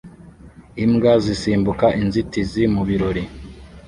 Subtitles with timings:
[0.83, 3.23] Imbwa zisimbuka inzitizi mu birori